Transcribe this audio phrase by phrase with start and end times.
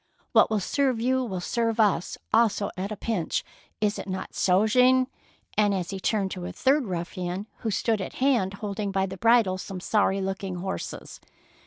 [0.33, 3.43] "What will serve you will serve us also at a pinch.
[3.79, 8.01] Is it not so, Jean I and he turned to a third ruffian who stood
[8.01, 11.19] at hand, holding by the bridle some sorry looking horses.